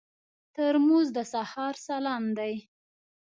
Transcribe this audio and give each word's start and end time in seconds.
ترموز 0.55 1.07
د 1.15 1.17
سهار 1.33 1.75
سلام 1.87 2.23
دی. 2.37 2.53